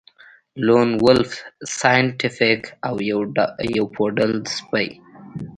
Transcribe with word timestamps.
لون 0.65 0.89
وولف 1.03 1.31
سایینټیفیک 1.79 2.61
او 2.87 2.95
یو 3.75 3.85
پوډل 3.95 4.33
سپی 4.55 4.87